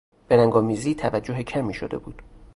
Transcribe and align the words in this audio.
به 0.27 0.37
رنگآمیزی 0.37 0.95
توجه 0.95 1.43
کمی 1.43 1.73
شده 1.73 1.97
بود. 1.97 2.21